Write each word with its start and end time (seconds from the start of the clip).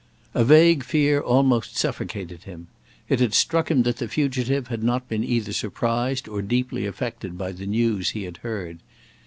A 0.33 0.43
vague 0.43 0.83
fear 0.83 1.21
almost 1.21 1.77
suffocated 1.77 2.45
him. 2.45 2.69
It 3.07 3.19
had 3.19 3.35
struck 3.35 3.69
him 3.69 3.83
that 3.83 3.97
the 3.97 4.07
fugitive 4.07 4.67
had 4.69 4.81
not 4.81 5.07
been 5.07 5.23
either 5.23 5.53
surprised 5.53 6.27
or 6.27 6.41
deeply 6.41 6.87
affected 6.87 7.37
by 7.37 7.51
the 7.51 7.67
news 7.67 8.09
he 8.09 8.23
had 8.23 8.37
heard. 8.37 8.79